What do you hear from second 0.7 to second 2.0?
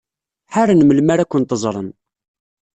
melmi ara kent-ẓren.